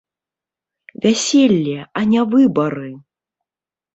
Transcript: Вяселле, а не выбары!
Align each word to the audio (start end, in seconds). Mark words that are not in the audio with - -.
Вяселле, 1.03 1.75
а 2.01 2.03
не 2.13 2.21
выбары! 2.33 2.89